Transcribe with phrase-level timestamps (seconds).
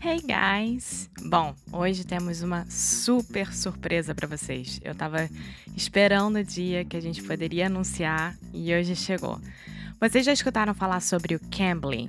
[0.00, 1.10] Hey guys!
[1.24, 4.80] Bom, hoje temos uma super surpresa para vocês.
[4.84, 5.28] Eu tava
[5.76, 9.40] esperando o dia que a gente poderia anunciar e hoje chegou.
[10.00, 12.08] Vocês já escutaram falar sobre o Cambly?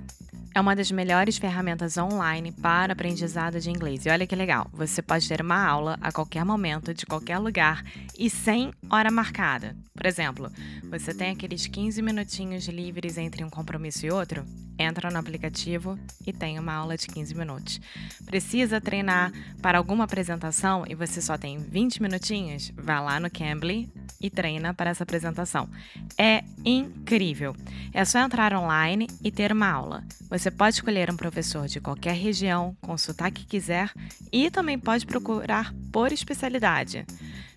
[0.53, 4.05] É uma das melhores ferramentas online para aprendizado de inglês.
[4.05, 7.83] E olha que legal, você pode ter uma aula a qualquer momento, de qualquer lugar
[8.17, 9.75] e sem hora marcada.
[9.93, 10.51] Por exemplo,
[10.89, 14.43] você tem aqueles 15 minutinhos livres entre um compromisso e outro?
[14.77, 17.79] Entra no aplicativo e tem uma aula de 15 minutos.
[18.25, 19.31] Precisa treinar
[19.61, 22.71] para alguma apresentação e você só tem 20 minutinhos?
[22.75, 23.91] Vá lá no Cambly
[24.21, 25.69] e treina para essa apresentação.
[26.17, 27.55] É incrível.
[27.93, 30.03] É só entrar online e ter uma aula.
[30.29, 33.91] Você pode escolher um professor de qualquer região, sotaque que quiser
[34.31, 37.05] e também pode procurar por especialidade.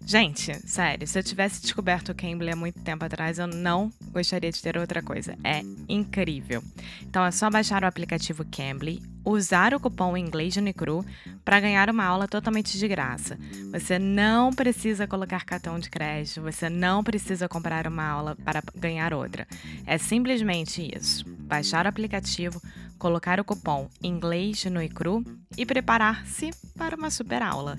[0.04, 4.50] Gente, sério, se eu tivesse descoberto o Cambly há muito tempo atrás, eu não gostaria
[4.50, 5.36] de ter outra coisa.
[5.44, 6.62] É incrível.
[7.02, 11.04] Então é só baixar o aplicativo Cambly, usar o cupom inglês Unicru
[11.44, 13.38] para ganhar uma aula totalmente de graça.
[13.70, 19.14] Você não precisa colocar cartão de crédito, você não precisa comprar uma aula para ganhar
[19.14, 19.46] outra.
[19.86, 21.24] É simplesmente isso.
[21.40, 22.60] Baixar o aplicativo,
[22.98, 25.24] colocar o cupom inglês no ICRU
[25.56, 27.78] e preparar-se para uma super aula.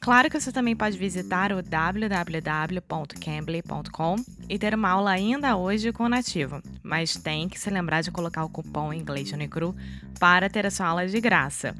[0.00, 4.16] Claro que você também pode visitar o www.cambly.com
[4.48, 8.10] e ter uma aula ainda hoje com o nativo, mas tem que se lembrar de
[8.10, 9.74] colocar o cupom inglês Unicru
[10.18, 11.74] para ter a sua aula de graça.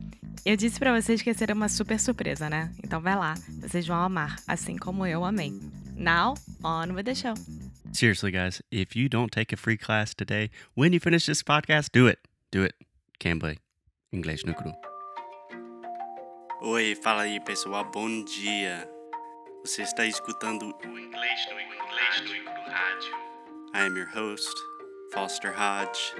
[0.45, 2.73] Eu disse para vocês que ia ser uma super surpresa, né?
[2.83, 5.53] Então vai lá, vocês vão amar, assim como eu amei.
[5.97, 7.35] Now, on with the show.
[7.93, 11.91] Seriously, guys, if you don't take a free class today, when you finish this podcast,
[11.93, 12.21] do it.
[12.53, 12.75] Do it.
[13.19, 13.59] Cambly.
[14.13, 14.73] Inglês no cru.
[16.63, 17.85] Oi, fala aí, pessoal.
[17.91, 18.96] Bom dia.
[19.67, 23.13] Você está escutando o Inglês no Inglês no Rádio.
[23.75, 24.55] I am your host,
[25.13, 26.15] Foster Hodge.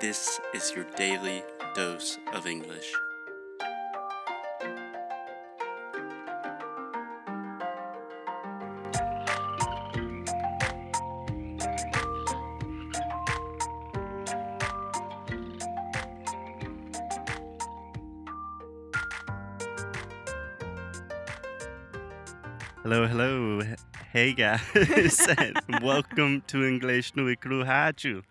[0.00, 2.90] This is your daily dose of English.
[22.82, 23.60] Hello, hello.
[24.10, 24.60] Hey, guys.
[25.38, 28.22] and welcome to English no Cru Rádio.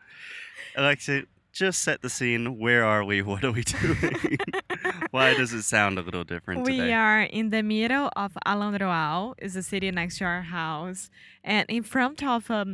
[0.76, 1.24] Alexia,
[1.54, 2.58] just set the scene.
[2.58, 3.22] Where are we?
[3.32, 4.38] What are we doing?
[5.12, 6.94] Why does it sound a little different We today?
[6.94, 11.10] are in the middle of Alandroal, is a city next to our house,
[11.44, 12.66] and in front of a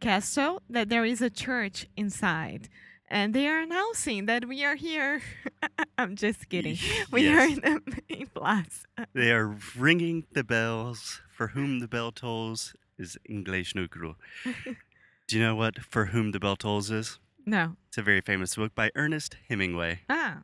[0.00, 2.68] castle that there is a church inside.
[3.12, 5.20] And they are announcing that we are here.
[5.98, 6.78] I'm just kidding.
[7.10, 8.86] We are in the main plaza.
[9.12, 11.20] They are ringing the bells.
[11.36, 14.14] For whom the bell tolls is English no Cru.
[15.28, 17.18] Do you know what For Whom the Bell Tolls is?
[17.46, 17.76] No.
[17.88, 20.00] It's a very famous book by Ernest Hemingway.
[20.08, 20.42] Ah,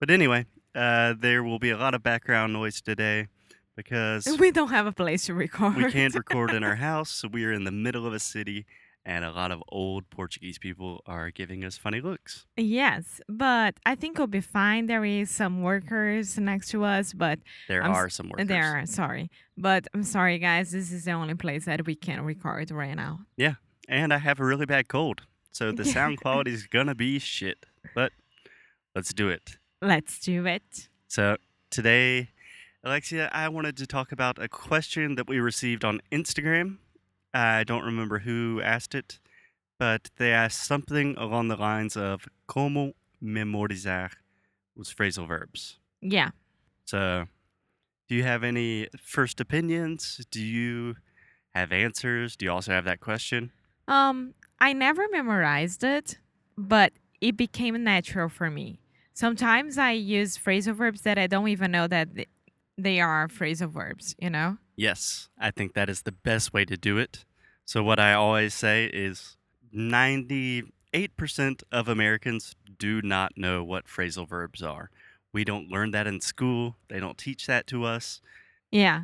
[0.00, 3.28] But anyway, uh, there will be a lot of background noise today
[3.76, 5.76] because we don't have a place to record.
[5.76, 7.10] we can't record in our house.
[7.10, 8.64] So we are in the middle of a city,
[9.04, 12.46] and a lot of old Portuguese people are giving us funny looks.
[12.56, 14.86] Yes, but I think we'll be fine.
[14.86, 18.48] There is some workers next to us, but There I'm are some uh, workers.
[18.48, 19.30] there are sorry.
[19.56, 23.20] But I'm sorry guys, this is the only place that we can record right now.
[23.36, 23.54] Yeah,
[23.88, 25.22] and I have a really bad cold.
[25.50, 27.66] So the sound quality is going to be shit.
[27.94, 28.12] But
[28.94, 29.58] let's do it.
[29.82, 30.88] Let's do it.
[31.08, 31.36] So
[31.70, 32.30] today,
[32.84, 36.78] Alexia, I wanted to talk about a question that we received on Instagram.
[37.34, 39.18] I don't remember who asked it,
[39.78, 44.10] but they asked something along the lines of como memorizar
[44.76, 45.78] was phrasal verbs.
[46.00, 46.30] Yeah.
[46.84, 47.26] So,
[48.08, 50.24] do you have any first opinions?
[50.30, 50.96] Do you
[51.54, 52.36] have answers?
[52.36, 53.52] Do you also have that question?
[53.88, 56.18] Um I never memorized it,
[56.56, 58.80] but it became natural for me.
[59.14, 62.28] Sometimes I use phrasal verbs that I don't even know that th-
[62.76, 64.58] they are phrasal verbs, you know?
[64.76, 67.24] Yes, I think that is the best way to do it.
[67.64, 69.36] So, what I always say is
[69.74, 70.64] 98%
[71.70, 74.90] of Americans do not know what phrasal verbs are.
[75.32, 78.20] We don't learn that in school, they don't teach that to us.
[78.70, 79.02] Yeah.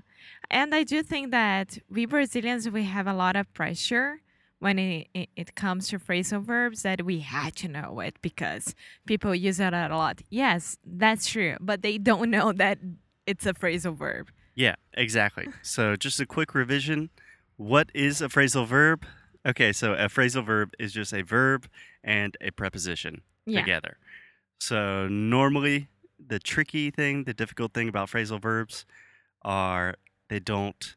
[0.50, 4.22] And I do think that we Brazilians, we have a lot of pressure
[4.58, 8.74] when it, it, it comes to phrasal verbs that we had to know it because
[9.06, 10.22] people use it a lot.
[10.30, 11.56] Yes, that's true.
[11.60, 12.78] But they don't know that
[13.28, 14.30] it's a phrasal verb.
[14.54, 15.46] Yeah, exactly.
[15.62, 17.10] so, just a quick revision
[17.58, 19.04] what is a phrasal verb?
[19.44, 21.66] Okay, so a phrasal verb is just a verb
[22.04, 23.22] and a preposition.
[23.46, 23.60] Yeah.
[23.60, 23.96] together.
[24.60, 25.88] So normally
[26.24, 28.84] the tricky thing, the difficult thing about phrasal verbs
[29.42, 29.94] are
[30.28, 30.96] they don't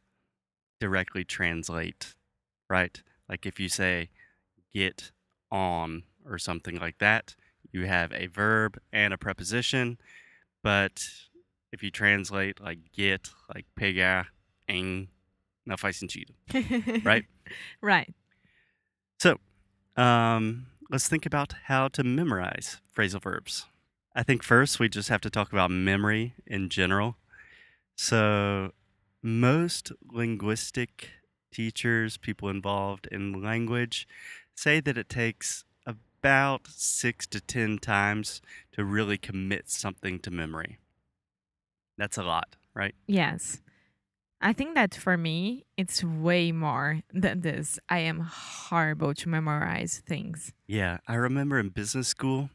[0.81, 2.13] directly translate,
[2.69, 3.01] right?
[3.29, 4.09] Like if you say
[4.73, 5.11] get
[5.49, 7.35] on or something like that,
[7.71, 9.97] you have a verb and a preposition,
[10.61, 10.99] but
[11.71, 14.27] if you translate like get, like pegar
[14.67, 15.07] em,
[15.67, 16.33] não faz sentido.
[17.03, 17.25] Right?
[17.81, 18.13] right.
[19.19, 19.37] So,
[19.95, 23.65] um, let's think about how to memorize phrasal verbs.
[24.15, 27.17] I think first we just have to talk about memory in general.
[27.95, 28.71] So,
[29.21, 31.09] most linguistic
[31.53, 34.07] teachers, people involved in language,
[34.55, 38.41] say that it takes about six to 10 times
[38.73, 40.77] to really commit something to memory.
[42.01, 42.95] That's a lot, right?
[43.05, 43.61] Yes.
[44.41, 47.77] I think that for me, it's way more than this.
[47.89, 50.51] I am horrible to memorize things.
[50.65, 52.49] Yeah, I remember in business school,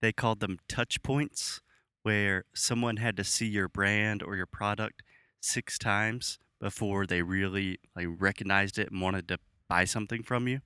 [0.00, 1.60] they called them touch points,
[2.02, 5.02] where someone had to see your brand or your product
[5.38, 9.38] six times before they really like recognized it and wanted to
[9.68, 10.60] buy something from you.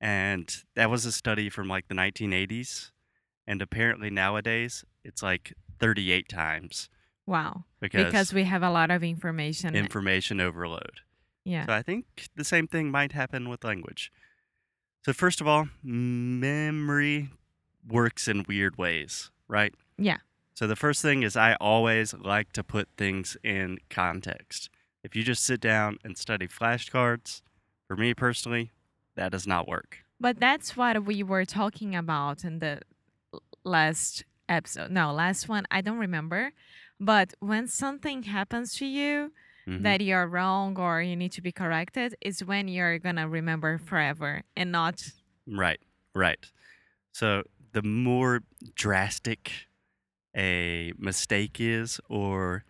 [0.00, 2.90] And that was a study from like the 1980s.
[3.46, 6.88] And apparently nowadays it's like 38 times
[7.26, 7.64] Wow.
[7.80, 9.74] because, Because we have a lot of information.
[9.74, 11.00] information overload.
[11.44, 11.66] yeah.
[11.66, 12.04] So I think
[12.36, 14.10] the same thing might happen with language.
[15.04, 17.28] So, first of all, memory
[17.86, 19.74] works in weird ways, right?
[19.98, 20.18] Yeah.
[20.54, 24.70] So, the first thing is I always like to put things in context.
[25.02, 27.42] If you just sit down and study flashcards,
[27.86, 28.72] for me personally,
[29.16, 29.98] that does not work.
[30.18, 32.80] But that's what we were talking about in the
[33.64, 34.90] last episode.
[34.90, 35.66] No, last one.
[35.70, 36.52] I don't remember.
[37.00, 39.32] But when something happens to you
[39.66, 39.82] Mhm.
[39.82, 43.78] that you're wrong or you need to be corrected, is when you're going to remember
[43.78, 45.12] forever and not.
[45.46, 45.80] Right,
[46.14, 46.50] right.
[47.12, 48.42] So the more
[48.74, 49.68] drastic
[50.36, 52.64] a mistake is, or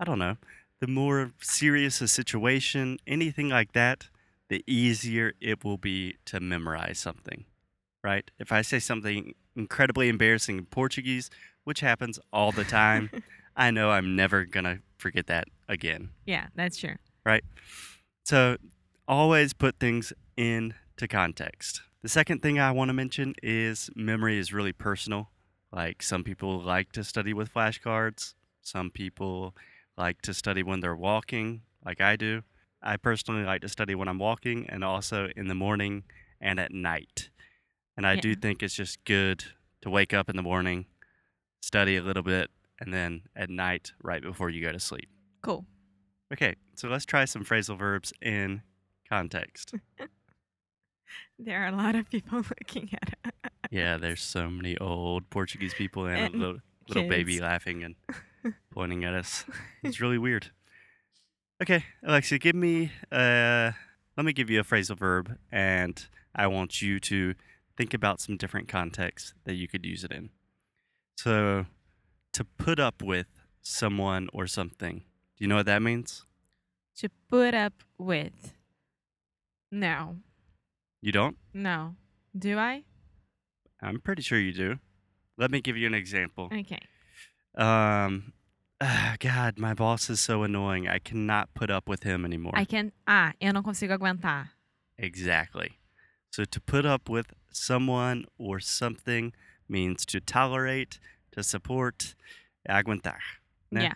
[0.00, 0.36] I don't know,
[0.80, 4.08] the more serious a situation, anything like that,
[4.48, 7.44] the easier it will be to memorize something,
[8.04, 8.30] right?
[8.38, 11.30] If I say something incredibly embarrassing in Portuguese,
[11.64, 13.10] which happens all the time,
[13.58, 16.10] I know I'm never going to forget that again.
[16.24, 16.96] Yeah, that's true.
[17.24, 17.44] right?
[18.24, 18.56] So
[19.06, 21.82] always put things into context.
[22.02, 25.30] The second thing I want to mention is memory is really personal.
[25.72, 29.54] Like some people like to study with flashcards, some people
[29.96, 32.42] like to study when they're walking, like I do.
[32.82, 36.04] I personally like to study when I'm walking and also in the morning
[36.40, 37.30] and at night.
[37.96, 39.42] And I do think it's just good
[39.82, 40.86] to wake up in the morning,
[41.60, 45.08] study a little bit, and then at night, right before you go to sleep.
[45.42, 45.64] Cool.
[46.32, 48.62] Okay, so let's try some phrasal verbs in
[49.08, 49.74] context.
[51.38, 53.52] There are a lot of people looking at it.
[53.70, 56.58] yeah, there's so many old Portuguese people and, And a little,
[56.88, 57.94] little baby laughing and
[58.72, 59.44] pointing at us.
[59.82, 60.50] It's really weird.
[61.62, 63.72] Okay, Alexia, give me uh
[64.16, 67.34] let me give you a phrasal verb and I want you to
[67.76, 70.30] think about some different contexts that you could use it in.
[71.16, 71.66] So,
[72.38, 73.26] to put up with
[73.62, 74.98] someone or something.
[74.98, 76.24] Do you know what that means?
[76.98, 78.52] To put up with.
[79.72, 80.18] No.
[81.02, 81.36] You don't?
[81.52, 81.96] No.
[82.38, 82.84] Do I?
[83.82, 84.78] I'm pretty sure you do.
[85.36, 86.48] Let me give you an example.
[86.52, 86.78] Okay.
[87.56, 88.32] Um,
[88.80, 90.86] ah, God, my boss is so annoying.
[90.86, 92.52] I cannot put up with him anymore.
[92.54, 92.92] I can.
[93.08, 94.50] Ah, eu não consigo aguentar.
[94.96, 95.78] Exactly.
[96.30, 99.32] So to put up with someone or something
[99.68, 101.00] means to tolerate,
[101.32, 102.14] to support,
[102.68, 103.18] aguentar.
[103.72, 103.82] né?
[103.82, 103.94] Yeah.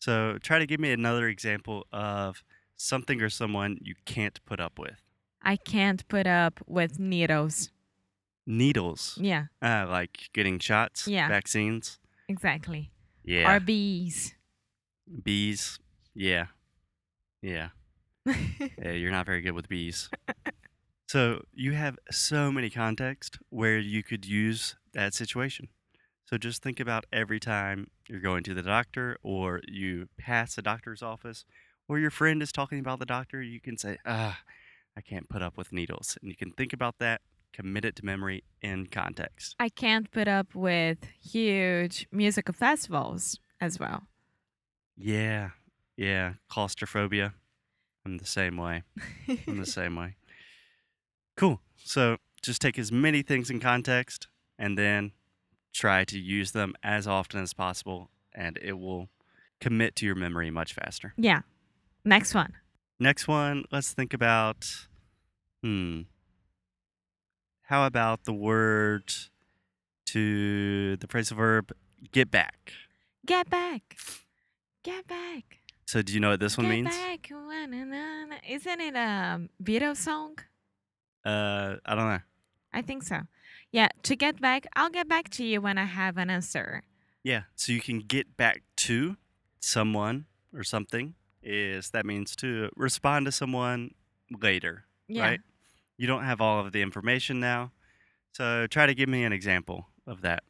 [0.00, 2.42] So try to give me another example of
[2.76, 5.00] something or someone you can't put up with.
[5.42, 7.70] I can't put up with needles.
[8.46, 11.28] Needles, Yeah, uh, like getting shots, Yeah.
[11.28, 11.98] vaccines.
[12.28, 12.90] exactly.
[13.24, 13.54] Yeah.
[13.54, 14.34] Or bees.
[15.22, 15.78] Bees.
[16.14, 16.46] Yeah.
[17.40, 17.68] Yeah.
[18.78, 20.08] Yeah, you're not very good with bees.
[21.08, 25.68] so you have so many contexts where you could use that situation.
[26.24, 30.62] So just think about every time you're going to the doctor or you pass a
[30.62, 31.44] doctor's office
[31.88, 34.40] or your friend is talking about the doctor, you can say, ah,
[34.96, 36.16] I can't put up with needles.
[36.22, 37.20] And you can think about that,
[37.52, 39.56] commit it to memory in context.
[39.58, 44.04] I can't put up with huge musical festivals as well.
[44.96, 45.50] Yeah.
[45.96, 46.34] Yeah.
[46.48, 47.34] Claustrophobia.
[48.04, 48.82] I'm the same way.
[49.46, 50.16] I'm the same way.
[51.36, 51.60] Cool.
[51.76, 55.12] So just take as many things in context and then
[55.72, 59.08] try to use them as often as possible, and it will
[59.60, 61.14] commit to your memory much faster.
[61.16, 61.42] yeah.
[62.04, 62.52] Next one.
[62.98, 64.66] Next one, let's think about
[65.62, 66.02] hmm.
[67.62, 69.12] How about the word
[70.06, 71.72] to the phrasal verb
[72.12, 72.72] get back?
[73.24, 73.96] Get back.
[74.82, 75.58] Get back.
[75.86, 76.88] So do you know what this one Get means?
[76.88, 77.30] back.
[78.48, 80.38] Isn't it a Beatles song?
[81.24, 82.20] Uh, I don't know.
[82.72, 83.20] I think so.
[83.72, 86.82] Yeah, to get back, I'll get back to you when I have an answer.
[87.24, 89.16] Yeah, so you can get back to
[89.60, 93.92] someone or something is that means to respond to someone
[94.40, 95.22] later, Yeah.
[95.22, 95.40] right?
[95.96, 97.72] You don't have all of the information now.
[98.32, 100.42] So try to give me an example of that.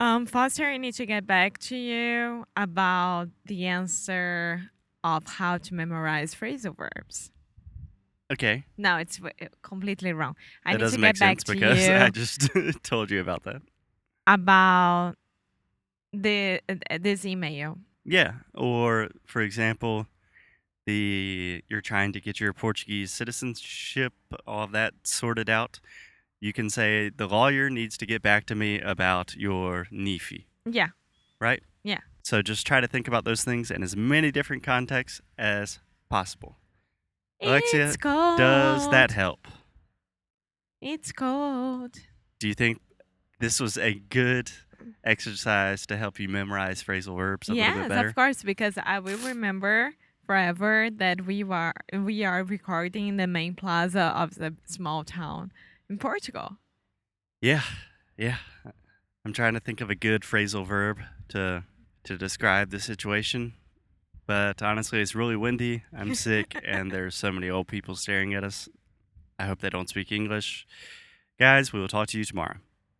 [0.00, 4.70] Um, Foster, I need to get back to you about the answer
[5.04, 7.31] of how to memorize phrasal verbs.
[8.32, 8.64] Okay.
[8.78, 10.34] No, it's w- completely wrong.
[10.64, 12.48] I that need to get back sense to because you I just
[12.82, 13.62] told you about that.
[14.26, 15.14] about
[16.12, 17.78] the uh, this email.
[18.04, 18.32] Yeah.
[18.54, 20.06] Or for example,
[20.86, 24.12] the you're trying to get your Portuguese citizenship,
[24.46, 25.80] all of that sorted out.
[26.40, 30.88] You can say the lawyer needs to get back to me about your NIFI, Yeah.
[31.40, 31.62] right?
[31.84, 32.00] Yeah.
[32.24, 36.56] So just try to think about those things in as many different contexts as possible.
[37.42, 38.38] Alexia, it's cold.
[38.38, 39.48] Does that help?
[40.80, 41.96] It's cold.
[42.38, 42.80] Do you think
[43.40, 44.50] this was a good
[45.04, 48.02] exercise to help you memorize phrasal verbs a little bit better?
[48.02, 49.94] Yes, of course, because I will remember
[50.26, 55.52] forever that we were we are recording in the main plaza of the small town
[55.88, 56.58] in Portugal.
[57.40, 57.62] Yeah,
[58.16, 58.38] yeah.
[59.24, 61.64] I'm trying to think of a good phrasal verb to
[62.04, 63.54] to describe the situation,
[64.26, 65.82] but honestly, it's really windy.
[65.96, 68.68] I'm sick, and there's so many old people staring at us.
[69.38, 70.66] I hope they don't speak English.
[71.38, 72.56] Guys, we will talk to you tomorrow.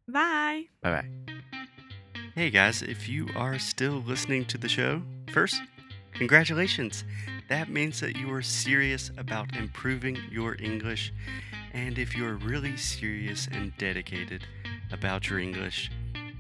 [0.09, 0.65] Bye.
[0.83, 1.33] Bye bye.
[2.35, 5.03] Hey guys, if you are still listening to the show,
[5.33, 5.61] first,
[6.15, 7.05] congratulations.
[7.49, 11.13] That means that you are serious about improving your English.
[11.75, 14.47] And if you're really serious and dedicated
[14.91, 15.91] about your English,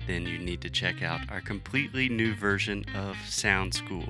[0.06, 4.08] then you need to check out our completely new version of Sound School.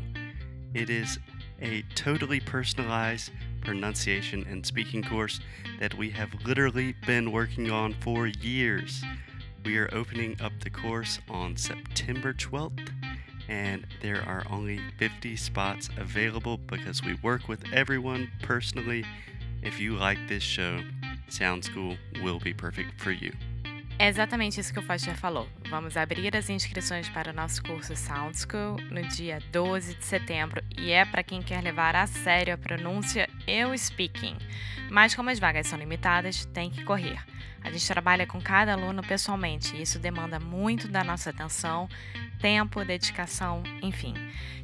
[0.75, 1.19] It is
[1.61, 5.39] a totally personalized pronunciation and speaking course
[5.79, 9.03] that we have literally been working on for years.
[9.65, 12.91] We are opening up the course on September 12th,
[13.49, 19.05] and there are only 50 spots available because we work with everyone personally.
[19.63, 20.81] If you like this show,
[21.29, 23.33] Sound School will be perfect for you.
[24.03, 25.47] É exatamente isso que o Foster falou.
[25.71, 30.61] Vamos abrir as inscrições para o nosso curso Sound School no dia 12 de setembro
[30.77, 34.37] e é para quem quer levar a sério a pronúncia e o speaking.
[34.91, 37.25] Mas como as vagas são limitadas, tem que correr.
[37.63, 41.89] A gente trabalha com cada aluno pessoalmente e isso demanda muito da nossa atenção,
[42.41, 44.15] tempo, dedicação, enfim.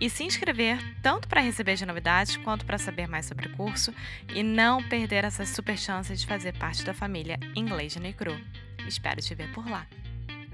[0.00, 3.92] e se inscrever tanto para receber as novidades quanto para saber mais sobre o curso
[4.32, 8.40] e não perder essa super chance de fazer parte da família Inglês de Cru.
[8.86, 9.84] Espero te ver por lá.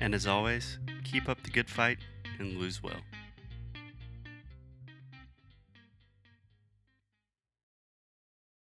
[0.01, 2.03] And as always, keep up the good fight
[2.41, 3.03] and lose well.